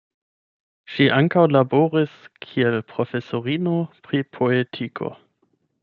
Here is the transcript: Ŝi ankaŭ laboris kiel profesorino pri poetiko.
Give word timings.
Ŝi 0.93 1.05
ankaŭ 1.17 1.43
laboris 1.57 2.15
kiel 2.47 2.79
profesorino 2.95 3.79
pri 4.09 4.23
poetiko. 4.39 5.15